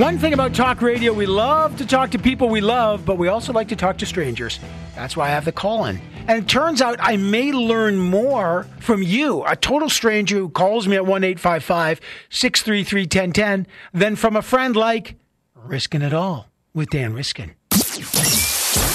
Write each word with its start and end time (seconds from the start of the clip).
One 0.00 0.16
thing 0.16 0.32
about 0.32 0.54
talk 0.54 0.80
radio, 0.80 1.12
we 1.12 1.26
love 1.26 1.76
to 1.76 1.84
talk 1.84 2.12
to 2.12 2.18
people 2.18 2.48
we 2.48 2.62
love, 2.62 3.04
but 3.04 3.18
we 3.18 3.28
also 3.28 3.52
like 3.52 3.68
to 3.68 3.76
talk 3.76 3.98
to 3.98 4.06
strangers. 4.06 4.58
That's 4.94 5.14
why 5.14 5.26
I 5.26 5.28
have 5.28 5.44
the 5.44 5.52
call 5.52 5.84
in. 5.84 6.00
And 6.26 6.42
it 6.42 6.48
turns 6.48 6.80
out 6.80 6.96
I 7.02 7.18
may 7.18 7.52
learn 7.52 7.98
more 7.98 8.66
from 8.78 9.02
you, 9.02 9.44
a 9.44 9.54
total 9.54 9.90
stranger 9.90 10.36
who 10.36 10.48
calls 10.48 10.88
me 10.88 10.96
at 10.96 11.04
1 11.04 11.22
855 11.22 12.00
633 12.30 13.02
1010, 13.02 13.66
than 13.92 14.16
from 14.16 14.36
a 14.36 14.42
friend 14.42 14.74
like 14.74 15.16
Riskin 15.54 16.00
It 16.00 16.14
All 16.14 16.48
with 16.72 16.88
Dan 16.88 17.12
Riskin. 17.12 17.54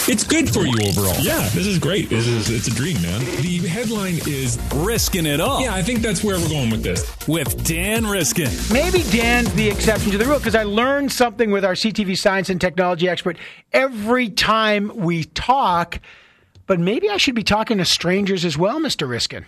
It's 0.07 0.23
good 0.23 0.50
for 0.50 0.66
you 0.66 0.78
overall. 0.88 1.20
Yeah, 1.20 1.50
this 1.50 1.68
is 1.68 1.80
great. 1.80 2.10
This 2.10 2.28
is 2.28 2.50
it's 2.50 2.68
a 2.68 2.71
dream, 2.71 3.02
man. 3.02 3.20
The 3.41 3.58
headline 3.68 4.20
is 4.28 4.58
Riskin 4.73 5.26
it 5.26 5.41
all. 5.41 5.62
Yeah, 5.62 5.73
I 5.73 5.82
think 5.82 6.00
that's 6.00 6.23
where 6.23 6.40
we're 6.40 6.48
going 6.48 6.70
with 6.70 6.84
this. 6.84 7.14
With 7.28 7.66
Dan 7.66 8.05
Riskin. 8.05 8.50
Maybe 8.72 9.04
Dan's 9.12 9.52
the 9.54 9.68
exception 9.68 10.12
to 10.12 10.18
the 10.18 10.26
rule 10.26 10.38
because 10.38 10.55
I 10.55 10.64
learned 10.64 11.12
something 11.12 11.52
with 11.52 11.66
our 11.66 11.73
CTV 11.73 12.18
science 12.18 12.50
and 12.50 12.62
technology 12.62 13.09
expert 13.09 13.38
every 13.73 14.30
time 14.30 14.91
we 14.96 15.26
talk. 15.26 15.99
But 16.68 16.80
maybe 16.80 17.10
I 17.10 17.18
should 17.18 17.35
be 17.35 17.44
talking 17.44 17.80
to 17.80 17.85
strangers 17.85 18.46
as 18.46 18.57
well, 18.57 18.80
Mr. 18.80 19.10
Riskin. 19.10 19.46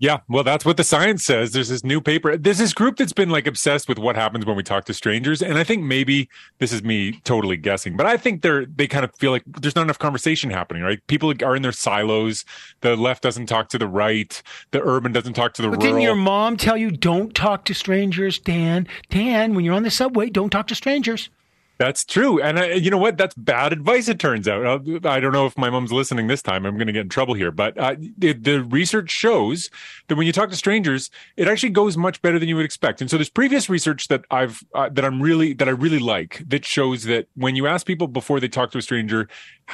Yeah, 0.00 0.20
well, 0.28 0.42
that's 0.42 0.64
what 0.64 0.78
the 0.78 0.82
science 0.82 1.22
says. 1.22 1.52
There's 1.52 1.68
this 1.68 1.84
new 1.84 2.00
paper. 2.00 2.34
There's 2.38 2.56
this 2.56 2.72
group 2.72 2.96
that's 2.96 3.12
been 3.12 3.28
like 3.28 3.46
obsessed 3.46 3.86
with 3.86 3.98
what 3.98 4.16
happens 4.16 4.46
when 4.46 4.56
we 4.56 4.62
talk 4.62 4.86
to 4.86 4.94
strangers, 4.94 5.42
and 5.42 5.58
I 5.58 5.62
think 5.62 5.82
maybe 5.84 6.30
this 6.58 6.72
is 6.72 6.82
me 6.82 7.20
totally 7.24 7.58
guessing, 7.58 7.98
but 7.98 8.06
I 8.06 8.16
think 8.16 8.40
they're 8.40 8.64
they 8.64 8.86
kind 8.86 9.04
of 9.04 9.14
feel 9.16 9.30
like 9.30 9.42
there's 9.46 9.76
not 9.76 9.82
enough 9.82 9.98
conversation 9.98 10.48
happening. 10.48 10.82
Right? 10.82 11.06
People 11.06 11.34
are 11.44 11.54
in 11.54 11.60
their 11.60 11.70
silos. 11.70 12.46
The 12.80 12.96
left 12.96 13.22
doesn't 13.22 13.44
talk 13.46 13.68
to 13.68 13.78
the 13.78 13.86
right. 13.86 14.42
The 14.70 14.80
urban 14.82 15.12
doesn't 15.12 15.34
talk 15.34 15.52
to 15.54 15.62
the 15.62 15.68
But 15.68 15.82
rural. 15.82 15.92
didn't 15.92 16.00
your 16.02 16.16
mom 16.16 16.56
tell 16.56 16.78
you 16.78 16.90
don't 16.90 17.34
talk 17.34 17.66
to 17.66 17.74
strangers, 17.74 18.38
Dan? 18.38 18.88
Dan, 19.10 19.54
when 19.54 19.66
you're 19.66 19.74
on 19.74 19.82
the 19.82 19.90
subway, 19.90 20.30
don't 20.30 20.48
talk 20.50 20.66
to 20.68 20.74
strangers. 20.74 21.28
That's 21.80 22.04
true. 22.04 22.42
And 22.42 22.58
I, 22.58 22.72
you 22.74 22.90
know 22.90 22.98
what? 22.98 23.16
That's 23.16 23.34
bad 23.34 23.72
advice, 23.72 24.06
it 24.06 24.18
turns 24.18 24.46
out. 24.46 24.66
Uh, 24.66 25.08
I 25.08 25.18
don't 25.18 25.32
know 25.32 25.46
if 25.46 25.56
my 25.56 25.70
mom's 25.70 25.94
listening 25.94 26.26
this 26.26 26.42
time. 26.42 26.66
I'm 26.66 26.74
going 26.74 26.88
to 26.88 26.92
get 26.92 27.00
in 27.00 27.08
trouble 27.08 27.32
here. 27.32 27.50
But 27.50 27.78
uh, 27.78 27.96
the, 28.18 28.34
the 28.34 28.62
research 28.64 29.10
shows 29.10 29.70
that 30.08 30.16
when 30.16 30.26
you 30.26 30.32
talk 30.34 30.50
to 30.50 30.56
strangers, 30.56 31.10
it 31.38 31.48
actually 31.48 31.70
goes 31.70 31.96
much 31.96 32.20
better 32.20 32.38
than 32.38 32.50
you 32.50 32.56
would 32.56 32.66
expect. 32.66 33.00
And 33.00 33.10
so 33.10 33.16
there's 33.16 33.30
previous 33.30 33.70
research 33.70 34.08
that 34.08 34.26
I've, 34.30 34.62
uh, 34.74 34.90
that 34.90 35.06
I'm 35.06 35.22
really, 35.22 35.54
that 35.54 35.68
I 35.68 35.70
really 35.70 35.98
like 35.98 36.42
that 36.48 36.66
shows 36.66 37.04
that 37.04 37.28
when 37.34 37.56
you 37.56 37.66
ask 37.66 37.86
people 37.86 38.08
before 38.08 38.40
they 38.40 38.48
talk 38.48 38.72
to 38.72 38.78
a 38.78 38.82
stranger, 38.82 39.26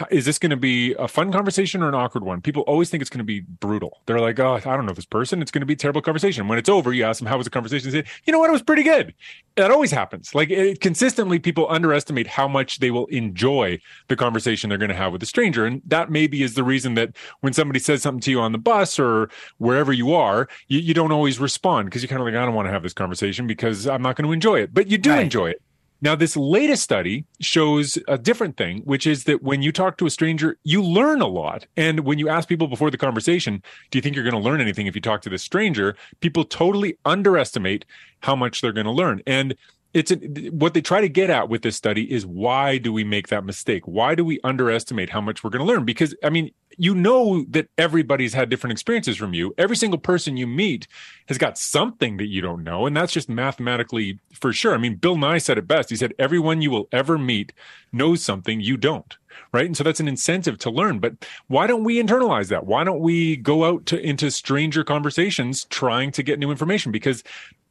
is 0.09 0.27
this 0.27 0.39
going 0.39 0.51
to 0.51 0.57
be 0.57 0.95
a 1.01 1.09
fun 1.09 1.33
conversation 1.33 1.83
or 1.83 1.89
an 1.89 1.97
awkward 1.97 2.23
one? 2.23 2.41
People 2.41 2.63
always 2.69 2.89
think 2.89 3.01
it's 3.01 3.11
going 3.11 3.19
to 3.19 3.25
be 3.25 3.41
brutal. 3.41 4.03
They're 4.07 4.21
like, 4.21 4.39
oh, 4.39 4.61
I 4.65 4.77
don't 4.77 4.87
know 4.87 4.93
this 4.93 5.07
person. 5.07 5.43
It's 5.43 5.51
going 5.51 5.63
to 5.63 5.67
be 5.67 5.73
a 5.73 5.77
terrible 5.77 6.03
conversation. 6.03 6.47
When 6.47 6.59
it's 6.59 6.69
over, 6.69 6.93
you 6.93 7.03
ask 7.03 7.19
them, 7.19 7.27
how 7.27 7.37
was 7.37 7.47
the 7.47 7.51
conversation? 7.51 7.91
They 7.91 8.03
say, 8.03 8.09
you 8.27 8.33
know 8.33 8.39
what? 8.39 8.49
It 8.49 8.53
was 8.53 8.63
pretty 8.63 8.85
good. 8.85 9.13
That 9.57 9.73
always 9.73 9.91
happens. 9.91 10.37
Like 10.37 10.51
it, 10.51 10.81
consistently, 10.81 11.41
people 11.41 11.67
underestimate 11.69 11.96
how 12.27 12.49
much 12.49 12.79
they 12.79 12.91
will 12.91 13.07
enjoy 13.07 13.79
the 14.09 14.17
conversation 14.17 14.69
they're 14.69 14.79
going 14.79 14.89
to 14.89 14.95
have 14.95 15.13
with 15.13 15.23
a 15.23 15.27
stranger. 15.27 15.65
And 15.67 15.83
that 15.87 16.11
maybe 16.11 16.43
is 16.43 16.55
the 16.55 16.65
reason 16.65 16.95
that 16.95 17.17
when 17.41 17.53
somebody 17.53 17.79
says 17.79 18.03
something 18.03 18.21
to 18.23 18.31
you 18.31 18.41
on 18.41 18.53
the 18.53 18.59
bus 18.59 18.99
or 18.99 19.31
wherever 19.59 19.93
you 19.93 20.15
are, 20.15 20.49
you, 20.69 20.79
you 20.79 20.95
don't 20.95 21.13
always 21.13 21.39
respond 21.39 21.87
because 21.87 22.03
you're 22.03 22.09
kind 22.09 22.21
of 22.21 22.27
like, 22.27 22.35
I 22.35 22.45
don't 22.45 22.55
want 22.55 22.67
to 22.67 22.73
have 22.73 22.83
this 22.83 22.93
conversation 22.93 23.47
because 23.47 23.87
I'm 23.87 24.03
not 24.03 24.17
going 24.17 24.27
to 24.27 24.33
enjoy 24.33 24.61
it. 24.61 24.75
But 24.75 24.89
you 24.89 24.99
do 24.99 25.11
Right. 25.11 25.23
enjoy 25.23 25.51
it. 25.51 25.63
Now, 26.03 26.15
this 26.15 26.37
latest 26.37 26.83
study 26.83 27.25
shows 27.41 27.97
a 28.07 28.19
different 28.19 28.59
thing, 28.59 28.83
which 28.85 29.07
is 29.07 29.25
that 29.25 29.43
when 29.43 29.63
you 29.63 29.73
talk 29.73 29.97
to 29.97 30.07
a 30.07 30.11
stranger, 30.11 30.59
you 30.63 30.83
learn 30.83 31.23
a 31.23 31.27
lot. 31.27 31.67
And 31.75 32.01
when 32.01 32.19
you 32.19 32.29
ask 32.29 32.49
people 32.49 32.69
before 32.69 32.91
the 32.91 32.99
conversation, 32.99 33.63
do 33.91 33.97
you 33.97 34.03
think 34.03 34.15
you're 34.15 34.23
going 34.23 34.35
to 34.35 34.41
learn 34.41 34.61
anything 34.61 34.87
if 34.87 34.95
you 34.95 35.01
talk 35.01 35.23
to 35.23 35.31
this 35.31 35.43
stranger? 35.43 35.97
People 36.21 36.45
totally 36.45 36.99
underestimate 37.07 37.87
how 38.21 38.37
much 38.37 38.61
they're 38.61 38.73
going 38.73 38.85
to 38.85 38.93
learn. 38.93 39.23
And 39.27 39.57
it's 39.97 40.11
a, 40.11 40.17
what 40.51 40.75
they 40.75 40.83
try 40.83 41.01
to 41.01 41.09
get 41.09 41.31
at 41.31 41.49
with 41.49 41.63
this 41.63 41.75
study 41.75 42.13
is 42.13 42.27
why 42.27 42.77
do 42.77 42.93
we 42.93 43.03
make 43.03 43.29
that 43.29 43.45
mistake? 43.45 43.89
Why 43.89 44.15
do 44.15 44.27
we 44.27 44.39
underestimate 44.45 45.09
how 45.09 45.23
much 45.23 45.43
we're 45.43 45.49
going 45.49 45.67
to 45.67 45.73
learn? 45.73 45.87
Because, 45.87 46.15
I 46.23 46.29
mean, 46.29 46.51
you 46.77 46.95
know 46.95 47.47
that 47.49 47.69
everybody's 47.79 48.35
had 48.35 48.51
different 48.51 48.73
experiences 48.73 49.17
from 49.17 49.33
you. 49.33 49.55
Every 49.57 49.75
single 49.75 49.99
person 49.99 50.37
you 50.37 50.47
meet 50.47 50.87
has 51.29 51.39
got 51.39 51.57
something 51.57 52.19
that 52.19 52.27
you 52.27 52.43
don't 52.43 52.63
know. 52.63 52.85
And 52.85 52.95
that's 52.95 53.15
just 53.15 53.31
mathematically 53.31 54.19
for 54.35 54.53
sure. 54.53 54.75
I 54.75 54.77
mean, 54.77 54.97
Bill 54.97 55.17
Nye 55.17 55.39
said 55.39 55.57
it 55.57 55.67
best. 55.67 55.89
He 55.89 55.97
said, 55.97 56.13
everyone 56.19 56.61
you 56.61 56.71
will 56.71 56.89
ever 56.93 57.17
meet 57.17 57.55
knows 57.91 58.23
something 58.23 58.61
you 58.61 58.77
don't. 58.77 59.17
Right. 59.51 59.65
And 59.65 59.77
so 59.77 59.83
that's 59.83 60.01
an 60.01 60.09
incentive 60.09 60.59
to 60.59 60.71
learn. 60.71 60.99
But 60.99 61.27
why 61.47 61.67
don't 61.67 61.85
we 61.85 62.03
internalize 62.03 62.49
that? 62.49 62.67
Why 62.67 62.85
don't 62.85 63.01
we 63.01 63.37
go 63.37 63.65
out 63.65 63.87
to 63.87 63.99
into 63.99 64.31
stranger 64.31 64.85
conversations 64.85 65.65
trying 65.65 66.11
to 66.13 66.23
get 66.23 66.39
new 66.39 66.51
information? 66.51 66.93
Because 66.93 67.25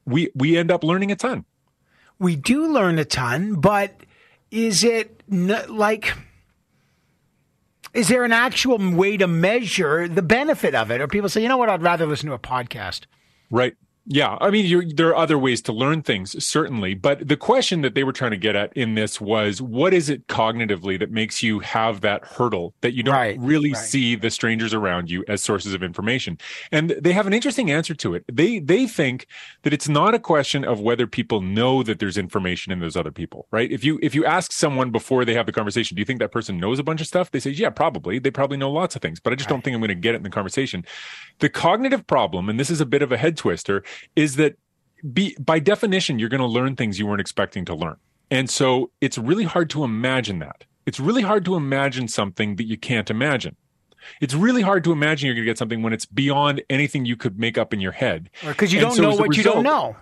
we 0.06 0.30
we 0.36 0.58
end 0.58 0.72
up 0.72 0.84
learning 0.84 1.12
a 1.12 1.16
ton. 1.16 1.46
We 2.20 2.36
do 2.36 2.72
learn 2.72 2.98
a 3.00 3.06
ton, 3.06 3.56
but 3.56 3.94
is 4.52 4.84
it 4.84 5.22
n- 5.32 5.66
like, 5.70 6.14
is 7.94 8.08
there 8.08 8.24
an 8.24 8.32
actual 8.32 8.78
way 8.96 9.18
to 9.18 9.28
measure 9.28 10.08
the 10.08 10.22
benefit 10.22 10.76
of 10.76 10.92
it? 10.92 11.02
Or 11.02 11.08
people 11.08 11.30
say, 11.30 11.42
you 11.42 11.50
know 11.50 11.58
what, 11.58 11.70
I'd 11.70 11.82
rather 11.82 12.06
listen 12.06 12.30
to 12.30 12.36
a 12.36 12.40
podcast. 12.40 13.02
Right. 13.50 13.76
Yeah. 14.08 14.38
I 14.40 14.52
mean, 14.52 14.66
you're, 14.68 14.86
there 14.86 15.10
are 15.10 15.16
other 15.16 15.38
ways 15.38 15.64
to 15.64 15.74
learn 15.74 16.04
things, 16.04 16.44
certainly. 16.46 16.94
But 16.94 17.28
the 17.28 17.36
question 17.36 17.82
that 17.82 17.96
they 17.96 18.04
were 18.04 18.12
trying 18.12 18.32
to 18.32 18.38
get 18.38 18.56
at 18.56 18.72
in 18.78 18.94
this 18.94 19.20
was 19.20 19.64
what 19.64 19.96
is 19.96 20.10
it 20.10 20.28
cognitively 20.28 21.00
that 21.00 21.10
makes 21.10 21.42
you 21.42 21.60
have 21.62 22.02
that 22.02 22.24
hurdle 22.24 22.76
that 22.82 22.94
you 22.94 23.02
don't 23.02 23.16
Right, 23.16 23.40
really 23.40 23.74
right. 23.74 23.84
see 23.84 24.16
the 24.16 24.30
strangers 24.30 24.76
around 24.76 25.10
you 25.10 25.24
as 25.28 25.42
sources 25.42 25.74
of 25.74 25.82
information? 25.82 26.38
And 26.72 26.92
they 26.92 27.14
have 27.14 27.26
an 27.26 27.34
interesting 27.34 27.72
answer 27.72 27.96
to 27.96 28.14
it. 28.14 28.26
They, 28.32 28.60
they 28.60 28.86
think 28.86 29.26
that 29.64 29.74
it's 29.74 29.90
not 29.90 30.14
a 30.14 30.20
question 30.20 30.64
of 30.64 30.80
whether 30.80 31.08
people 31.08 31.42
know 31.42 31.82
that 31.82 31.98
there's 31.98 32.18
information 32.18 32.72
in 32.72 32.82
those 32.82 32.96
other 32.96 33.12
people, 33.12 33.48
right? 33.50 33.72
If 33.72 33.84
you, 33.84 33.98
if 34.04 34.14
you 34.14 34.24
ask 34.24 34.52
someone 34.52 34.92
before 34.92 35.26
they 35.26 35.34
have 35.34 35.48
the 35.48 35.52
conversation, 35.52 35.96
do 35.96 36.02
you 36.02 36.06
think 36.06 36.20
that 36.20 36.32
person 36.32 36.60
knows 36.60 36.78
a 36.78 36.84
bunch 36.84 37.02
of 37.02 37.08
stuff? 37.08 37.32
They 37.32 37.40
say, 37.40 37.50
yeah, 37.50 37.72
probably. 37.72 38.20
They 38.20 38.30
probably 38.30 38.58
know 38.58 38.72
lots 38.72 38.96
of 38.96 39.02
things, 39.02 39.20
but 39.20 39.34
I 39.34 39.36
just 39.36 39.50
don't 39.50 39.64
think 39.64 39.74
I'm 39.74 39.82
going 39.82 39.90
to 39.90 39.96
get 39.96 40.14
it 40.14 40.18
in 40.18 40.24
the 40.24 40.30
conversation. 40.30 40.86
The 41.40 41.50
cognitive 41.50 42.06
problem, 42.06 42.50
and 42.50 42.60
this 42.60 42.70
is 42.70 42.80
a 42.80 42.86
bit 42.86 43.02
of 43.02 43.12
a 43.12 43.18
head 43.18 43.36
twister, 43.36 43.84
is 44.16 44.36
that 44.36 44.58
be, 45.14 45.36
by 45.40 45.60
definition, 45.60 46.20
you're 46.20 46.30
going 46.30 46.42
to 46.42 46.48
learn 46.48 46.76
things 46.76 47.00
you 47.00 47.06
weren't 47.06 47.22
expecting 47.22 47.66
to 47.66 47.76
learn. 47.76 47.98
And 48.32 48.50
so 48.50 48.92
it's 49.02 49.18
really 49.18 49.44
hard 49.44 49.70
to 49.72 49.84
imagine 49.84 50.40
that. 50.40 50.66
It's 50.86 51.00
really 51.00 51.22
hard 51.22 51.46
to 51.46 51.56
imagine 51.56 52.08
something 52.08 52.56
that 52.56 52.66
you 52.66 52.78
can't 52.78 53.10
imagine. 53.10 53.56
It's 54.22 54.34
really 54.34 54.62
hard 54.62 54.84
to 54.84 54.92
imagine 54.92 55.28
you're 55.28 55.36
going 55.36 55.46
to 55.46 55.50
get 55.50 55.58
something 55.58 55.82
when 55.82 55.94
it's 55.94 56.06
beyond 56.06 56.62
anything 56.70 57.06
you 57.06 57.16
could 57.16 57.40
make 57.40 57.58
up 57.58 57.74
in 57.74 57.80
your 57.80 57.92
head. 57.92 58.30
Because 58.46 58.72
you 58.72 58.80
And 58.80 58.90
don't 58.90 58.96
so 58.96 59.02
know 59.04 59.16
what 59.16 59.36
you 59.36 59.44
don't 59.44 59.64
know. 59.64 59.96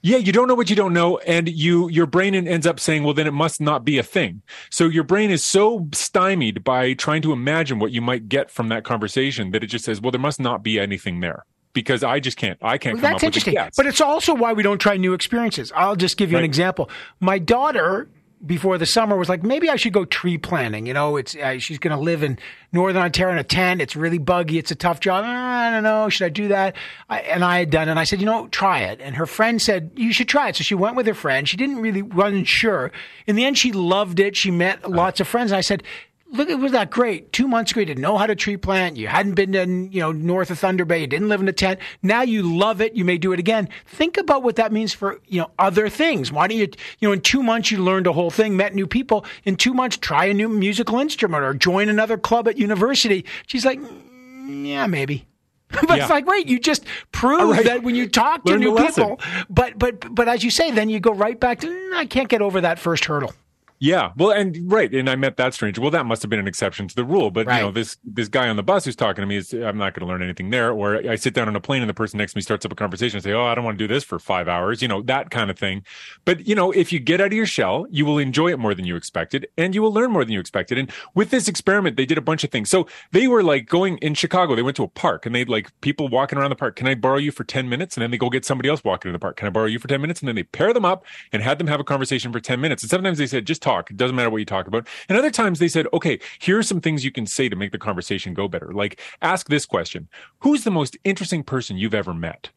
Yeah, 0.00 0.18
you 0.18 0.32
don't 0.32 0.46
know 0.46 0.54
what 0.54 0.70
you 0.70 0.76
don't 0.76 0.92
know, 0.92 1.18
and 1.18 1.48
you 1.48 1.88
your 1.88 2.06
brain 2.06 2.34
ends 2.34 2.68
up 2.68 2.78
saying, 2.78 3.02
"Well, 3.02 3.14
then 3.14 3.26
it 3.26 3.32
must 3.32 3.60
not 3.60 3.84
be 3.84 3.98
a 3.98 4.04
thing." 4.04 4.42
So 4.70 4.84
your 4.84 5.02
brain 5.02 5.30
is 5.30 5.42
so 5.42 5.88
stymied 5.92 6.62
by 6.62 6.92
trying 6.92 7.20
to 7.22 7.32
imagine 7.32 7.80
what 7.80 7.90
you 7.90 8.00
might 8.00 8.28
get 8.28 8.48
from 8.48 8.68
that 8.68 8.84
conversation 8.84 9.50
that 9.50 9.64
it 9.64 9.66
just 9.66 9.84
says, 9.84 10.00
"Well, 10.00 10.12
there 10.12 10.20
must 10.20 10.38
not 10.38 10.62
be 10.62 10.78
anything 10.78 11.18
there." 11.18 11.44
Because 11.72 12.02
I 12.02 12.18
just 12.18 12.36
can't, 12.36 12.58
I 12.62 12.78
can't 12.78 12.94
Well, 12.94 13.02
come 13.02 13.12
that's 13.12 13.22
up 13.22 13.26
interesting. 13.28 13.52
with 13.54 13.60
a 13.62 13.64
guess. 13.66 13.76
But 13.76 13.86
it's 13.86 14.00
also 14.00 14.34
why 14.34 14.52
we 14.52 14.62
don't 14.62 14.78
try 14.78 14.96
new 14.96 15.12
experiences. 15.12 15.70
I'll 15.76 15.96
just 15.96 16.16
give 16.16 16.32
you 16.32 16.38
an 16.38 16.44
example. 16.44 16.90
My 17.20 17.38
daughter, 17.38 18.08
before 18.44 18.78
the 18.78 18.86
summer, 18.86 19.16
was 19.16 19.28
like, 19.28 19.42
maybe 19.42 19.68
I 19.68 19.76
should 19.76 19.92
go 19.92 20.04
tree 20.04 20.38
planting. 20.38 20.86
You 20.86 20.94
know, 20.94 21.16
it's 21.16 21.36
uh, 21.36 21.58
she's 21.58 21.78
going 21.78 21.96
to 21.96 22.00
live 22.02 22.22
in 22.22 22.38
northern 22.72 23.02
Ontario 23.02 23.32
in 23.32 23.38
a 23.38 23.44
tent. 23.44 23.80
It's 23.82 23.96
really 23.96 24.18
buggy. 24.18 24.58
It's 24.58 24.70
a 24.70 24.74
tough 24.76 25.00
job. 25.00 25.24
I 25.26 25.70
don't 25.70 25.82
know. 25.82 26.08
Should 26.08 26.24
I 26.24 26.28
do 26.30 26.48
that? 26.48 26.74
I, 27.08 27.20
and 27.20 27.44
I 27.44 27.58
had 27.58 27.70
done 27.70 27.88
it. 27.88 27.90
And 27.90 27.98
I 28.00 28.04
said, 28.04 28.20
you 28.20 28.26
know, 28.26 28.48
try 28.48 28.80
it. 28.80 29.00
And 29.00 29.16
her 29.16 29.26
friend 29.26 29.60
said, 29.60 29.90
you 29.94 30.12
should 30.12 30.28
try 30.28 30.48
it. 30.48 30.56
So 30.56 30.62
she 30.64 30.74
went 30.74 30.96
with 30.96 31.06
her 31.06 31.14
friend. 31.14 31.48
She 31.48 31.56
didn't 31.56 31.78
really 31.80 32.02
wasn't 32.02 32.46
sure. 32.46 32.92
In 33.26 33.36
the 33.36 33.44
end, 33.44 33.58
she 33.58 33.72
loved 33.72 34.20
it. 34.20 34.36
She 34.36 34.50
met 34.50 34.88
lots 34.88 35.20
of 35.20 35.28
friends. 35.28 35.50
And 35.50 35.58
I 35.58 35.62
said, 35.62 35.82
Look, 36.30 36.50
it 36.50 36.56
was 36.58 36.72
that 36.72 36.90
great. 36.90 37.32
Two 37.32 37.48
months 37.48 37.72
ago, 37.72 37.80
you 37.80 37.86
didn't 37.86 38.02
know 38.02 38.18
how 38.18 38.26
to 38.26 38.34
tree 38.34 38.58
plant. 38.58 38.98
You 38.98 39.06
hadn't 39.08 39.32
been 39.32 39.52
to, 39.52 39.66
you 39.66 40.00
know, 40.00 40.12
north 40.12 40.50
of 40.50 40.58
Thunder 40.58 40.84
Bay. 40.84 41.00
You 41.00 41.06
didn't 41.06 41.28
live 41.30 41.40
in 41.40 41.48
a 41.48 41.54
tent. 41.54 41.80
Now 42.02 42.20
you 42.20 42.42
love 42.42 42.82
it. 42.82 42.94
You 42.94 43.04
may 43.06 43.16
do 43.16 43.32
it 43.32 43.38
again. 43.38 43.68
Think 43.86 44.18
about 44.18 44.42
what 44.42 44.56
that 44.56 44.70
means 44.70 44.92
for, 44.92 45.20
you 45.26 45.40
know, 45.40 45.50
other 45.58 45.88
things. 45.88 46.30
Why 46.30 46.46
don't 46.46 46.58
you, 46.58 46.68
you 46.98 47.08
know, 47.08 47.12
in 47.12 47.22
two 47.22 47.42
months, 47.42 47.70
you 47.70 47.82
learned 47.82 48.06
a 48.06 48.12
whole 48.12 48.30
thing, 48.30 48.58
met 48.58 48.74
new 48.74 48.86
people. 48.86 49.24
In 49.44 49.56
two 49.56 49.72
months, 49.72 49.96
try 49.96 50.26
a 50.26 50.34
new 50.34 50.50
musical 50.50 50.98
instrument 50.98 51.42
or 51.44 51.54
join 51.54 51.88
another 51.88 52.18
club 52.18 52.46
at 52.46 52.58
university. 52.58 53.24
She's 53.46 53.64
like, 53.64 53.80
"Mm, 53.80 54.66
yeah, 54.68 54.86
maybe. 54.86 55.26
but 55.70 55.88
Yeah. 55.88 55.96
it's 56.02 56.10
like, 56.10 56.26
wait, 56.26 56.46
you 56.46 56.58
just 56.58 56.84
proved 57.10 57.56
right. 57.56 57.64
that 57.64 57.82
when 57.82 57.94
you 57.94 58.06
talk 58.06 58.44
to 58.44 58.52
Learn 58.52 58.60
new 58.60 58.76
people, 58.76 59.18
but, 59.48 59.78
but, 59.78 60.14
but 60.14 60.28
as 60.28 60.44
you 60.44 60.50
say, 60.50 60.70
then 60.72 60.90
you 60.90 61.00
go 61.00 61.12
right 61.12 61.38
back 61.40 61.60
to, 61.60 61.68
"Mm, 61.68 61.94
I 61.94 62.04
can't 62.04 62.28
get 62.28 62.42
over 62.42 62.60
that 62.60 62.78
first 62.78 63.06
hurdle. 63.06 63.32
Yeah, 63.80 64.10
well, 64.16 64.30
and 64.30 64.58
right, 64.70 64.92
and 64.92 65.08
I 65.08 65.14
met 65.14 65.36
that 65.36 65.54
stranger. 65.54 65.80
Well, 65.80 65.92
that 65.92 66.04
must 66.04 66.22
have 66.22 66.30
been 66.30 66.40
an 66.40 66.48
exception 66.48 66.88
to 66.88 66.96
the 66.96 67.04
rule. 67.04 67.30
But 67.30 67.46
Right. 67.46 67.58
you 67.58 67.62
know, 67.62 67.70
this 67.70 67.96
this 68.04 68.28
guy 68.28 68.48
on 68.48 68.56
the 68.56 68.62
bus 68.64 68.84
who's 68.84 68.96
talking 68.96 69.22
to 69.22 69.26
me 69.26 69.36
is, 69.36 69.52
I'm 69.52 69.78
not 69.78 69.94
going 69.94 70.04
to 70.04 70.06
learn 70.06 70.20
anything 70.22 70.50
there. 70.50 70.72
Or 70.72 70.96
I 70.96 71.14
sit 71.14 71.32
down 71.32 71.46
on 71.46 71.54
a 71.54 71.60
plane 71.60 71.80
and 71.82 71.88
the 71.88 71.94
person 71.94 72.18
next 72.18 72.32
to 72.32 72.38
me 72.38 72.42
starts 72.42 72.64
up 72.66 72.72
a 72.72 72.74
conversation 72.74 73.18
and 73.18 73.22
say, 73.24 73.32
"Oh, 73.32 73.44
I 73.44 73.54
don't 73.54 73.64
want 73.64 73.78
to 73.78 73.84
do 73.86 73.92
this 73.92 74.02
for 74.02 74.18
five 74.18 74.48
hours," 74.48 74.82
you 74.82 74.88
know, 74.88 75.00
that 75.02 75.30
kind 75.30 75.48
of 75.48 75.58
thing. 75.58 75.84
But 76.24 76.48
you 76.48 76.56
know, 76.56 76.72
if 76.72 76.92
you 76.92 76.98
get 76.98 77.20
out 77.20 77.28
of 77.28 77.32
your 77.34 77.46
shell, 77.46 77.86
you 77.90 78.04
will 78.04 78.18
enjoy 78.18 78.50
it 78.50 78.58
more 78.58 78.74
than 78.74 78.84
you 78.84 78.96
expected, 78.96 79.46
and 79.56 79.74
you 79.76 79.82
will 79.82 79.92
learn 79.92 80.10
more 80.10 80.24
than 80.24 80.32
you 80.32 80.40
expected. 80.40 80.76
And 80.76 80.90
with 81.14 81.30
this 81.30 81.46
experiment, 81.46 81.96
they 81.96 82.06
did 82.06 82.18
a 82.18 82.22
bunch 82.22 82.42
of 82.42 82.50
things. 82.50 82.68
So 82.70 82.88
they 83.12 83.28
were 83.28 83.44
like 83.44 83.66
going 83.66 83.98
in 83.98 84.14
Chicago. 84.14 84.56
They 84.56 84.62
went 84.62 84.76
to 84.78 84.82
a 84.84 84.88
park 84.88 85.24
and 85.24 85.34
they'd 85.34 85.48
like 85.48 85.70
people 85.82 86.08
walking 86.08 86.36
around 86.38 86.50
the 86.50 86.56
park. 86.56 86.74
Can 86.74 86.88
I 86.88 86.96
borrow 86.96 87.18
you 87.18 87.30
for 87.30 87.44
ten 87.44 87.68
minutes? 87.68 87.96
And 87.96 88.02
then 88.02 88.10
they 88.10 88.18
go 88.18 88.28
get 88.28 88.44
somebody 88.44 88.68
else 88.68 88.82
walking 88.82 89.10
in 89.10 89.12
the 89.12 89.18
park. 89.20 89.36
Can 89.36 89.46
I 89.46 89.50
borrow 89.50 89.66
you 89.66 89.78
for 89.78 89.86
ten 89.86 90.00
minutes? 90.00 90.20
And 90.20 90.28
then 90.28 90.34
they 90.34 90.42
pair 90.42 90.72
them 90.72 90.84
up 90.84 91.04
and 91.32 91.42
had 91.42 91.58
them 91.58 91.68
have 91.68 91.78
a 91.78 91.84
conversation 91.84 92.32
for 92.32 92.40
ten 92.40 92.60
minutes. 92.60 92.82
And 92.82 92.90
sometimes 92.90 93.18
they 93.18 93.26
said, 93.28 93.46
just 93.46 93.62
talk. 93.68 93.90
It 93.90 93.96
doesn't 93.96 94.16
matter 94.16 94.30
what 94.30 94.38
you 94.38 94.44
talk 94.44 94.66
about. 94.66 94.86
And 95.08 95.18
other 95.18 95.30
times 95.30 95.58
they 95.58 95.68
said, 95.68 95.86
okay, 95.92 96.18
here 96.38 96.58
are 96.58 96.62
some 96.62 96.80
things 96.80 97.04
you 97.04 97.12
can 97.12 97.26
say 97.26 97.48
to 97.48 97.56
make 97.56 97.72
the 97.72 97.78
conversation 97.78 98.34
go 98.34 98.48
better. 98.48 98.72
Like 98.72 99.00
ask 99.22 99.48
this 99.48 99.66
question: 99.66 100.08
Who's 100.40 100.64
the 100.64 100.70
most 100.70 100.96
interesting 101.04 101.42
person 101.42 101.76
you've 101.76 101.94
ever 101.94 102.14
met? 102.14 102.50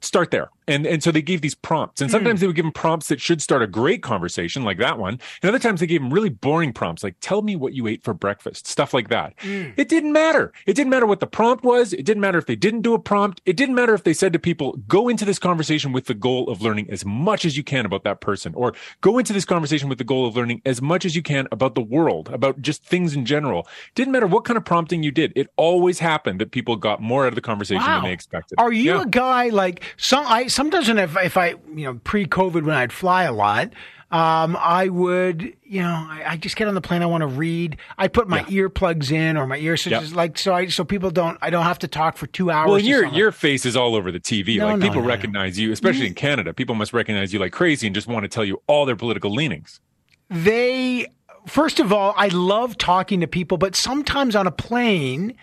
start 0.00 0.30
there. 0.30 0.50
And 0.68 0.86
and 0.86 1.02
so 1.02 1.10
they 1.10 1.22
gave 1.22 1.40
these 1.40 1.54
prompts. 1.54 2.00
And 2.00 2.10
hmm. 2.10 2.12
sometimes 2.12 2.40
they 2.40 2.46
would 2.46 2.56
give 2.56 2.64
them 2.64 2.72
prompts 2.72 3.08
that 3.08 3.20
should 3.20 3.42
start 3.42 3.62
a 3.62 3.66
great 3.66 4.02
conversation, 4.02 4.62
like 4.62 4.78
that 4.78 4.98
one. 4.98 5.18
And 5.42 5.48
other 5.48 5.58
times 5.58 5.80
they 5.80 5.86
gave 5.86 6.00
them 6.00 6.12
really 6.12 6.28
boring 6.28 6.72
prompts, 6.72 7.02
like 7.02 7.16
tell 7.20 7.42
me 7.42 7.56
what 7.56 7.72
you 7.72 7.86
ate 7.86 8.04
for 8.04 8.14
breakfast, 8.14 8.66
stuff 8.66 8.94
like 8.94 9.08
that. 9.08 9.34
Hmm. 9.38 9.70
It 9.76 9.88
didn't 9.88 10.12
matter. 10.12 10.52
It 10.66 10.74
didn't 10.74 10.90
matter 10.90 11.06
what 11.06 11.20
the 11.20 11.26
prompt 11.26 11.64
was. 11.64 11.92
It 11.92 12.04
didn't 12.04 12.20
matter 12.20 12.38
if 12.38 12.46
they 12.46 12.56
didn't 12.56 12.82
do 12.82 12.94
a 12.94 12.98
prompt. 12.98 13.40
It 13.46 13.56
didn't 13.56 13.74
matter 13.74 13.94
if 13.94 14.04
they 14.04 14.12
said 14.12 14.32
to 14.32 14.38
people, 14.38 14.76
go 14.86 15.08
into 15.08 15.24
this 15.24 15.38
conversation 15.38 15.92
with 15.92 16.06
the 16.06 16.14
goal 16.14 16.48
of 16.50 16.62
learning 16.62 16.90
as 16.90 17.04
much 17.04 17.44
as 17.44 17.56
you 17.56 17.64
can 17.64 17.86
about 17.86 18.04
that 18.04 18.20
person, 18.20 18.54
or 18.54 18.74
go 19.00 19.18
into 19.18 19.32
this 19.32 19.44
conversation 19.44 19.88
with 19.88 19.98
the 19.98 20.04
goal 20.04 20.26
of 20.26 20.36
learning 20.36 20.62
as 20.64 20.82
much 20.82 21.04
as 21.04 21.16
you 21.16 21.22
can 21.22 21.48
about 21.50 21.74
the 21.74 21.80
world, 21.80 22.28
about 22.28 22.60
just 22.60 22.84
things 22.84 23.14
in 23.14 23.24
general. 23.24 23.60
it 23.60 23.94
Didn't 23.94 24.12
matter 24.12 24.26
what 24.26 24.44
kind 24.44 24.56
of 24.56 24.64
prompting 24.64 25.02
you 25.02 25.10
did. 25.10 25.32
It 25.34 25.48
always 25.56 25.98
happened 25.98 26.40
that 26.40 26.50
people 26.50 26.76
got 26.76 27.00
more 27.00 27.24
out 27.24 27.28
of 27.28 27.34
the 27.34 27.40
conversation 27.40 27.82
Wow. 27.82 28.00
than 28.00 28.04
they 28.04 28.12
expected. 28.12 28.58
Are 28.58 28.72
you 28.72 28.94
Yeah. 28.94 29.02
a 29.02 29.06
guy 29.06 29.48
like 29.48 29.82
some? 29.96 30.24
I 30.26 30.46
sometimes 30.58 30.88
when 30.88 30.98
if, 30.98 31.16
if 31.16 31.36
I 31.36 31.50
you 31.74 31.84
know 31.84 31.94
pre-COVID 32.02 32.64
when 32.64 32.74
I'd 32.74 32.92
fly 32.92 33.22
a 33.24 33.32
lot, 33.32 33.72
um, 34.10 34.56
I 34.60 34.88
would 34.88 35.54
you 35.62 35.82
know 35.82 35.94
I, 36.10 36.22
I 36.32 36.36
just 36.36 36.56
get 36.56 36.66
on 36.66 36.74
the 36.74 36.80
plane. 36.80 37.00
I 37.00 37.06
want 37.06 37.22
to 37.22 37.28
read. 37.28 37.76
I 37.96 38.08
put 38.08 38.28
my 38.28 38.42
earplugs 38.44 39.12
in 39.12 39.36
or 39.36 39.46
my 39.46 39.58
ears 39.58 39.82
so 39.82 39.90
Yep. 39.90 40.02
like 40.14 40.36
so 40.36 40.52
I 40.52 40.66
so 40.66 40.84
people 40.84 41.10
don't 41.10 41.38
I 41.40 41.50
don't 41.50 41.62
have 41.64 41.78
to 41.80 41.88
talk 41.88 42.16
for 42.16 42.26
two 42.26 42.50
hours. 42.50 42.68
Well, 42.68 42.80
your 42.80 43.06
your 43.06 43.30
face 43.30 43.64
is 43.64 43.76
all 43.76 43.94
over 43.94 44.10
the 44.10 44.18
TV. 44.20 44.58
No, 44.58 44.66
like 44.66 44.78
no, 44.80 44.86
people 44.88 45.02
no, 45.02 45.08
recognize 45.08 45.58
you, 45.58 45.70
especially 45.70 46.08
in 46.08 46.14
Canada. 46.14 46.52
People 46.52 46.74
must 46.74 46.92
recognize 46.92 47.32
you 47.32 47.38
like 47.38 47.52
crazy 47.52 47.86
and 47.86 47.94
just 47.94 48.08
want 48.08 48.24
to 48.24 48.28
tell 48.28 48.44
you 48.44 48.60
all 48.66 48.84
their 48.84 48.96
political 48.96 49.30
leanings. 49.32 49.80
they 50.28 51.06
first 51.46 51.78
of 51.78 51.92
all, 51.92 52.14
I 52.16 52.28
love 52.28 52.76
talking 52.76 53.20
to 53.20 53.28
people, 53.28 53.58
but 53.58 53.76
sometimes 53.76 54.34
on 54.34 54.46
a 54.46 54.50
plane, 54.50 55.36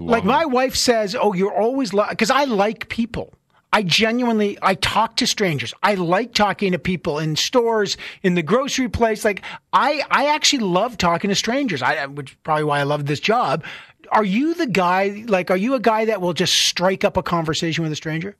like 0.00 0.24
my 0.24 0.46
wife 0.46 0.74
says, 0.74 1.14
"Oh, 1.14 1.34
you're 1.34 1.54
always 1.54 1.90
because 1.90 2.30
I 2.30 2.44
like 2.44 2.88
people." 2.88 3.34
I 3.72 3.82
genuinely 3.82 4.58
I 4.60 4.74
talk 4.74 5.16
to 5.16 5.26
strangers. 5.26 5.72
I 5.82 5.94
like 5.94 6.34
talking 6.34 6.72
to 6.72 6.78
people 6.78 7.18
in 7.18 7.36
stores, 7.36 7.96
in 8.22 8.34
the 8.34 8.42
grocery 8.42 8.88
place. 8.88 9.24
Like 9.24 9.42
I 9.72 10.02
I 10.10 10.26
actually 10.34 10.60
love 10.60 10.98
talking 10.98 11.30
to 11.30 11.34
strangers. 11.34 11.82
I 11.82 12.06
which 12.06 12.32
is 12.32 12.36
probably 12.42 12.64
why 12.64 12.80
I 12.80 12.82
love 12.82 13.06
this 13.06 13.20
job. 13.20 13.64
Are 14.10 14.24
you 14.24 14.54
the 14.54 14.66
guy 14.66 15.24
like 15.26 15.50
are 15.50 15.56
you 15.56 15.74
a 15.74 15.80
guy 15.80 16.04
that 16.06 16.20
will 16.20 16.34
just 16.34 16.54
strike 16.54 17.04
up 17.04 17.16
a 17.16 17.22
conversation 17.22 17.82
with 17.82 17.92
a 17.92 17.96
stranger? 17.96 18.36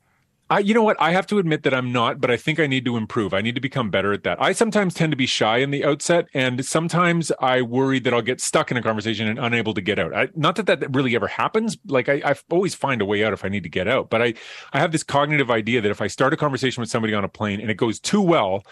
I, 0.52 0.58
you 0.58 0.74
know 0.74 0.82
what? 0.82 0.98
I 1.00 1.12
have 1.12 1.26
to 1.28 1.38
admit 1.38 1.62
that 1.62 1.72
I'm 1.72 1.92
not, 1.92 2.20
but 2.20 2.30
I 2.30 2.36
think 2.36 2.60
I 2.60 2.66
need 2.66 2.84
to 2.84 2.98
improve. 2.98 3.32
I 3.32 3.40
need 3.40 3.54
to 3.54 3.60
become 3.60 3.88
better 3.88 4.12
at 4.12 4.22
that. 4.24 4.36
I 4.38 4.52
sometimes 4.52 4.92
tend 4.92 5.10
to 5.12 5.16
be 5.16 5.24
shy 5.24 5.56
in 5.56 5.70
the 5.70 5.82
outset, 5.82 6.28
and 6.34 6.62
sometimes 6.62 7.32
I 7.40 7.62
worry 7.62 7.98
that 8.00 8.12
I'll 8.12 8.20
get 8.20 8.38
stuck 8.38 8.70
in 8.70 8.76
a 8.76 8.82
conversation 8.82 9.26
and 9.26 9.38
unable 9.38 9.72
to 9.72 9.80
get 9.80 9.98
out. 9.98 10.14
I, 10.14 10.28
not 10.36 10.56
that 10.56 10.66
that 10.66 10.94
really 10.94 11.16
ever 11.16 11.26
happens. 11.26 11.78
Like 11.86 12.10
I, 12.10 12.20
I 12.22 12.34
always 12.50 12.74
find 12.74 13.00
a 13.00 13.06
way 13.06 13.24
out 13.24 13.32
if 13.32 13.46
I 13.46 13.48
need 13.48 13.62
to 13.62 13.70
get 13.70 13.88
out. 13.88 14.10
But 14.10 14.20
I, 14.20 14.34
I 14.74 14.78
have 14.78 14.92
this 14.92 15.02
cognitive 15.02 15.50
idea 15.50 15.80
that 15.80 15.90
if 15.90 16.02
I 16.02 16.06
start 16.06 16.34
a 16.34 16.36
conversation 16.36 16.82
with 16.82 16.90
somebody 16.90 17.14
on 17.14 17.24
a 17.24 17.30
plane 17.30 17.58
and 17.58 17.70
it 17.70 17.78
goes 17.78 17.98
too 17.98 18.20
well, 18.20 18.62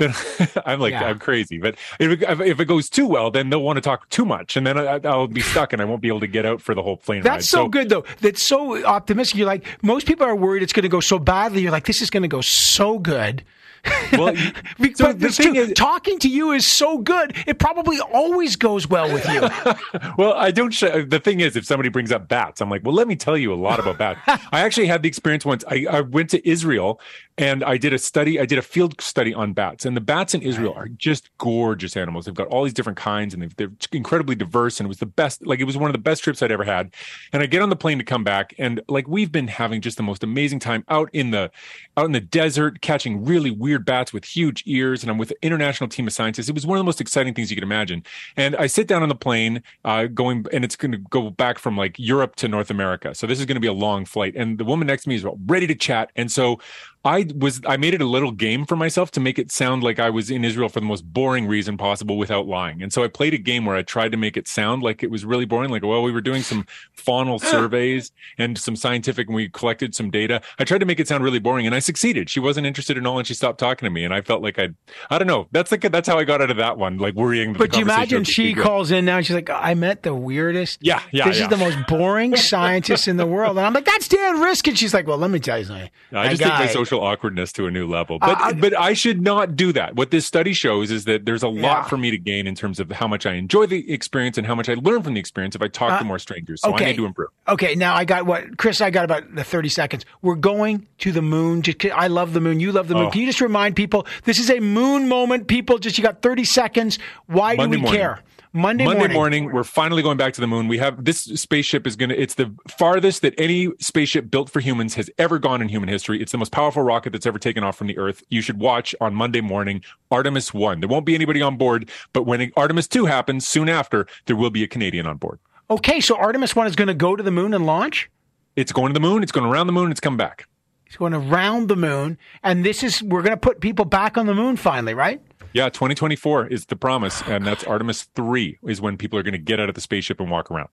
then 0.00 0.14
I'm 0.66 0.80
like 0.80 0.92
Yeah. 0.92 1.04
I'm 1.04 1.18
crazy. 1.20 1.58
But 1.58 1.76
if 2.00 2.10
it, 2.10 2.40
if 2.40 2.58
it 2.58 2.64
goes 2.64 2.90
too 2.90 3.06
well, 3.06 3.30
then 3.30 3.50
they'll 3.50 3.62
want 3.62 3.76
to 3.76 3.80
talk 3.80 4.08
too 4.10 4.24
much, 4.24 4.56
and 4.56 4.66
then 4.66 4.76
I, 4.76 5.00
I'll 5.04 5.28
be 5.28 5.40
stuck 5.40 5.72
and 5.72 5.80
I 5.80 5.84
won't 5.84 6.02
be 6.02 6.08
able 6.08 6.20
to 6.20 6.26
get 6.26 6.44
out 6.44 6.60
for 6.60 6.74
the 6.74 6.82
whole 6.82 6.96
plane 6.96 7.18
ride. 7.18 7.24
That's 7.24 7.48
so, 7.48 7.68
good 7.68 7.88
though. 7.88 8.04
That's 8.20 8.42
so 8.42 8.84
optimistic. 8.84 9.38
You're 9.38 9.46
like 9.46 9.64
most 9.82 10.06
people 10.06 10.26
are 10.26 10.34
worried 10.34 10.62
it's 10.62 10.72
going 10.72 10.82
to 10.82 10.88
go 10.88 11.00
so 11.00 11.18
badly. 11.18 11.62
You're 11.62 11.72
like 11.72 11.86
this 11.86 12.02
is 12.02 12.10
going 12.10 12.22
to 12.22 12.28
go 12.28 12.40
so 12.40 12.98
good. 12.98 13.44
Well, 14.12 14.34
Be- 14.80 14.94
so 14.94 15.12
the 15.12 15.28
thing 15.30 15.54
true. 15.54 15.62
is- 15.62 15.72
talking 15.74 16.18
to 16.20 16.28
you 16.28 16.52
is 16.52 16.66
so 16.66 16.98
good. 16.98 17.34
It 17.46 17.58
probably 17.58 17.98
always 18.00 18.56
goes 18.56 18.88
well 18.88 19.12
with 19.12 19.26
you. 19.28 19.40
Well, 20.16 20.32
I 20.34 20.50
don't. 20.50 20.70
Sh- 20.70 20.80
the 21.06 21.20
thing 21.22 21.40
is, 21.40 21.56
if 21.56 21.64
somebody 21.64 21.88
brings 21.88 22.10
up 22.12 22.28
bats, 22.28 22.60
I'm 22.60 22.68
like, 22.70 22.84
well, 22.84 22.94
let 22.94 23.06
me 23.08 23.16
tell 23.16 23.36
you 23.36 23.52
a 23.52 23.56
lot 23.56 23.78
about 23.80 23.98
bats. 23.98 24.20
I 24.52 24.60
actually 24.60 24.86
had 24.86 25.02
the 25.02 25.08
experience 25.08 25.44
once. 25.44 25.64
I, 25.68 25.86
I 25.90 26.00
went 26.00 26.30
to 26.30 26.48
Israel 26.48 27.00
and 27.38 27.62
I 27.64 27.76
did 27.76 27.92
a 27.92 27.98
study. 27.98 28.40
I 28.40 28.46
did 28.46 28.58
a 28.58 28.62
field 28.62 29.00
study 29.00 29.32
on 29.32 29.52
bats, 29.52 29.84
and 29.86 29.96
the 29.96 30.00
bats 30.00 30.34
in 30.34 30.42
Israel 30.42 30.74
are 30.74 30.88
just 30.88 31.30
gorgeous 31.38 31.96
animals. 31.96 32.24
They've 32.26 32.34
got 32.34 32.48
all 32.48 32.64
these 32.64 32.72
different 32.74 32.98
kinds, 32.98 33.32
and 33.34 33.42
they've, 33.42 33.56
they're 33.56 33.72
incredibly 33.92 34.34
diverse. 34.34 34.78
And 34.80 34.86
it 34.86 34.88
was 34.88 34.98
the 34.98 35.06
best. 35.06 35.46
Like 35.46 35.60
it 35.60 35.64
was 35.64 35.76
one 35.76 35.88
of 35.88 35.92
the 35.94 35.98
best 36.00 36.22
trips 36.24 36.42
I'd 36.42 36.52
ever 36.52 36.64
had. 36.64 36.92
And 37.32 37.42
I 37.42 37.46
get 37.46 37.62
on 37.62 37.70
the 37.70 37.76
plane 37.76 37.98
to 37.98 38.04
come 38.04 38.24
back, 38.24 38.54
and 38.58 38.80
like 38.88 39.06
we've 39.08 39.32
been 39.32 39.48
having 39.48 39.80
just 39.80 39.96
the 39.96 40.02
most 40.02 40.22
amazing 40.22 40.58
time 40.60 40.84
out 40.88 41.08
in 41.12 41.30
the 41.30 41.50
out 41.96 42.06
in 42.06 42.12
the 42.12 42.20
desert, 42.20 42.80
catching 42.80 43.24
really 43.24 43.50
weird 43.50 43.84
bats 43.84 43.99
with 44.12 44.24
huge 44.24 44.62
ears. 44.66 45.02
And 45.02 45.10
I'm 45.10 45.18
with 45.18 45.30
an 45.30 45.36
international 45.42 45.88
team 45.88 46.06
of 46.06 46.12
scientists. 46.12 46.48
It 46.48 46.54
was 46.54 46.66
one 46.66 46.78
of 46.78 46.80
the 46.80 46.84
most 46.84 47.00
exciting 47.00 47.34
things 47.34 47.50
you 47.50 47.56
could 47.56 47.62
imagine. 47.64 48.02
And 48.36 48.56
I 48.56 48.66
sit 48.66 48.86
down 48.86 49.02
on 49.02 49.08
the 49.08 49.14
plane, 49.14 49.62
uh, 49.84 50.06
going, 50.06 50.46
and 50.52 50.64
it's 50.64 50.76
going 50.76 50.92
to 50.92 50.98
go 50.98 51.30
back 51.30 51.58
from 51.58 51.76
like 51.76 51.96
Europe 51.98 52.36
to 52.36 52.48
North 52.48 52.70
America. 52.70 53.14
So 53.14 53.26
this 53.26 53.38
is 53.38 53.46
going 53.46 53.56
to 53.56 53.60
be 53.60 53.66
a 53.66 53.72
long 53.72 54.04
flight. 54.04 54.34
And 54.36 54.58
the 54.58 54.64
woman 54.64 54.86
next 54.86 55.04
to 55.04 55.08
me 55.10 55.16
is 55.16 55.26
ready 55.46 55.66
to 55.66 55.74
chat. 55.74 56.10
And 56.16 56.32
so 56.32 56.58
I 57.04 57.26
was, 57.34 57.60
I 57.66 57.76
made 57.78 57.94
it 57.94 58.02
a 58.02 58.06
little 58.06 58.30
game 58.30 58.66
for 58.66 58.76
myself 58.76 59.10
to 59.12 59.20
make 59.20 59.38
it 59.38 59.50
sound 59.50 59.82
like 59.82 59.98
I 59.98 60.10
was 60.10 60.30
in 60.30 60.44
Israel 60.44 60.68
for 60.68 60.80
the 60.80 60.86
most 60.86 61.02
boring 61.02 61.46
reason 61.46 61.78
possible 61.78 62.18
without 62.18 62.46
lying. 62.46 62.82
And 62.82 62.92
so 62.92 63.02
I 63.02 63.08
played 63.08 63.32
a 63.32 63.38
game 63.38 63.64
where 63.64 63.74
I 63.74 63.82
tried 63.82 64.12
to 64.12 64.18
make 64.18 64.36
it 64.36 64.46
sound 64.46 64.82
like 64.82 65.02
it 65.02 65.10
was 65.10 65.24
really 65.24 65.46
boring. 65.46 65.70
Like, 65.70 65.82
well, 65.82 66.02
we 66.02 66.12
were 66.12 66.20
doing 66.20 66.42
some 66.42 66.66
faunal 66.96 67.40
surveys 67.40 68.12
and 68.36 68.58
some 68.58 68.76
scientific, 68.76 69.28
and 69.28 69.34
we 69.34 69.48
collected 69.48 69.94
some 69.94 70.10
data. 70.10 70.42
I 70.58 70.64
tried 70.64 70.78
to 70.78 70.86
make 70.86 71.00
it 71.00 71.08
sound 71.08 71.24
really 71.24 71.38
boring, 71.38 71.64
and 71.64 71.74
I 71.74 71.78
succeeded. 71.78 72.28
She 72.28 72.38
wasn't 72.40 72.66
interested 72.66 72.98
at 72.98 73.06
all, 73.06 73.18
and 73.18 73.26
she 73.26 73.32
stopped 73.34 73.58
talking 73.58 73.86
to 73.86 73.90
me. 73.90 74.04
And 74.04 74.12
I 74.12 74.20
felt 74.20 74.42
like 74.42 74.58
I, 74.58 74.68
I 75.08 75.18
don't 75.18 75.26
know. 75.28 75.48
That's 75.52 75.72
like 75.72 75.80
that's 75.80 76.08
how 76.08 76.18
I 76.18 76.24
got 76.24 76.42
out 76.42 76.50
of 76.50 76.58
that 76.58 76.76
one, 76.76 76.98
like 76.98 77.14
worrying. 77.14 77.54
But 77.54 77.72
the 77.72 77.78
you 77.78 77.84
imagine 77.84 78.24
she 78.24 78.54
calls 78.54 78.90
in 78.90 79.06
now 79.06 79.16
and 79.16 79.24
she's 79.26 79.34
like, 79.34 79.48
I 79.48 79.72
met 79.74 80.02
the 80.02 80.14
weirdest. 80.14 80.80
Yeah, 80.82 81.00
yeah, 81.12 81.26
This 81.28 81.38
yeah. 81.38 81.44
is 81.44 81.48
the 81.48 81.56
most 81.56 81.78
boring 81.88 82.36
scientist 82.50 83.08
in 83.08 83.16
the 83.16 83.26
world. 83.26 83.56
And 83.56 83.66
I'm 83.66 83.72
like, 83.72 83.86
that's 83.86 84.06
Dan 84.08 84.40
Risk. 84.40 84.68
And 84.68 84.78
she's 84.78 84.92
like, 84.92 85.06
well, 85.06 85.16
let 85.18 85.30
me 85.30 85.40
tell 85.40 85.58
you 85.58 85.64
something. 85.64 85.90
I 86.12 86.28
just 86.28 86.42
take 86.42 86.52
my 86.52 86.66
social 86.90 87.04
awkwardness 87.04 87.52
to 87.52 87.66
a 87.66 87.70
new 87.70 87.86
level. 87.86 88.18
But 88.18 88.40
I- 88.40 88.52
but 88.52 88.78
I 88.78 88.92
should 88.92 89.22
not 89.22 89.56
do 89.56 89.72
that. 89.72 89.94
What 89.94 90.10
this 90.10 90.26
study 90.26 90.52
shows 90.52 90.90
is 90.90 91.04
that 91.04 91.24
there's 91.24 91.42
a 91.42 91.48
Yeah. 91.48 91.62
lot 91.62 91.88
for 91.88 91.96
me 91.96 92.10
to 92.10 92.18
gain 92.18 92.46
in 92.46 92.54
terms 92.54 92.80
of 92.80 92.90
how 92.90 93.06
much 93.06 93.26
I 93.26 93.34
enjoy 93.34 93.66
the 93.66 93.90
experience 93.92 94.36
and 94.38 94.46
how 94.46 94.54
much 94.54 94.68
I 94.68 94.74
learn 94.74 95.02
from 95.02 95.14
the 95.14 95.20
experience 95.20 95.54
if 95.54 95.62
I 95.62 95.68
talk 95.68 95.98
to 95.98 96.04
more 96.04 96.18
strangers. 96.18 96.60
So 96.62 96.70
Uh, 96.70 96.74
okay. 96.74 96.86
I 96.86 96.88
need 96.88 96.96
to 96.96 97.06
improve. 97.06 97.28
Okay, 97.48 97.74
now 97.74 97.94
I 97.94 98.04
got 98.04 98.26
what 98.26 98.56
Chris. 98.58 98.80
I 98.80 98.90
got 98.90 99.04
about 99.04 99.34
the 99.34 99.44
thirty 99.44 99.68
seconds. 99.68 100.04
We're 100.22 100.34
going 100.34 100.86
to 100.98 101.12
the 101.12 101.22
moon. 101.22 101.62
Just, 101.62 101.84
I 101.86 102.08
love 102.08 102.32
the 102.32 102.40
moon. 102.40 102.60
You 102.60 102.72
love 102.72 102.88
the 102.88 102.94
moon. 102.94 103.06
Oh. 103.06 103.10
Can 103.10 103.20
you 103.20 103.26
just 103.26 103.40
remind 103.40 103.76
people 103.76 104.06
this 104.24 104.38
is 104.38 104.50
a 104.50 104.60
moon 104.60 105.08
moment? 105.08 105.46
People, 105.48 105.78
just 105.78 105.96
you 105.98 106.04
got 106.04 106.22
thirty 106.22 106.44
seconds. 106.44 106.98
Why 107.26 107.54
Monday 107.54 107.76
do 107.76 107.80
we 107.80 107.82
morning. 107.84 108.00
care? 108.00 108.20
Monday, 108.52 108.82
morning. 108.82 109.00
Monday 109.02 109.14
morning, 109.14 109.52
we're 109.52 109.62
finally 109.62 110.02
going 110.02 110.16
back 110.16 110.32
to 110.32 110.40
the 110.40 110.46
moon. 110.48 110.66
We 110.66 110.78
have 110.78 111.04
this 111.04 111.20
spaceship 111.20 111.86
is 111.86 111.94
going 111.94 112.08
to, 112.08 112.20
it's 112.20 112.34
the 112.34 112.52
farthest 112.68 113.22
that 113.22 113.32
any 113.38 113.68
spaceship 113.78 114.28
built 114.28 114.50
for 114.50 114.58
humans 114.58 114.96
has 114.96 115.08
ever 115.18 115.38
gone 115.38 115.62
in 115.62 115.68
human 115.68 115.88
history. 115.88 116.20
It's 116.20 116.32
the 116.32 116.38
most 116.38 116.50
powerful 116.50 116.79
rocket 116.82 117.12
that's 117.12 117.26
ever 117.26 117.38
taken 117.38 117.64
off 117.64 117.76
from 117.76 117.86
the 117.86 117.98
Earth. 117.98 118.22
You 118.28 118.40
should 118.40 118.60
watch 118.60 118.94
on 119.00 119.14
Monday 119.14 119.40
morning 119.40 119.82
Artemis 120.10 120.54
1. 120.54 120.80
There 120.80 120.88
won't 120.88 121.06
be 121.06 121.14
anybody 121.14 121.42
on 121.42 121.56
board, 121.56 121.90
but 122.12 122.24
when 122.24 122.52
Artemis 122.56 122.88
2 122.88 123.06
happens 123.06 123.46
soon 123.46 123.68
after, 123.68 124.06
there 124.26 124.36
will 124.36 124.50
be 124.50 124.62
a 124.62 124.68
Canadian 124.68 125.06
on 125.06 125.16
board. 125.16 125.38
Okay, 125.70 126.00
so 126.00 126.16
Artemis 126.16 126.56
One 126.56 126.66
is 126.66 126.74
going 126.74 126.88
to 126.88 126.94
go 126.94 127.14
to 127.14 127.22
the 127.22 127.30
moon 127.30 127.54
and 127.54 127.66
launch. 127.66 128.10
It's 128.56 128.72
going 128.72 128.88
to 128.88 128.94
the 128.94 129.00
moon, 129.00 129.22
it's 129.22 129.32
going 129.32 129.46
around 129.46 129.68
the 129.68 129.72
moon, 129.72 129.90
it's 129.90 130.00
come 130.00 130.16
back. 130.16 130.46
It's 130.86 130.96
going 130.96 131.14
around 131.14 131.68
the 131.68 131.76
moon, 131.76 132.18
and 132.42 132.64
this 132.64 132.82
is 132.82 133.00
we're 133.02 133.22
going 133.22 133.30
to 133.30 133.36
put 133.36 133.60
people 133.60 133.84
back 133.84 134.18
on 134.18 134.26
the 134.26 134.34
moon 134.34 134.56
finally, 134.56 134.94
right? 134.94 135.22
Yeah, 135.52 135.68
2024 135.68 136.48
is 136.48 136.66
the 136.66 136.74
promise, 136.74 137.22
and 137.22 137.46
that's 137.46 137.62
Artemis 137.62 138.08
3 138.16 138.58
is 138.66 138.80
when 138.80 138.96
people 138.96 139.16
are 139.18 139.22
going 139.22 139.32
to 139.32 139.38
get 139.38 139.60
out 139.60 139.68
of 139.68 139.76
the 139.76 139.80
spaceship 139.80 140.18
and 140.18 140.30
walk 140.30 140.50
around. 140.50 140.70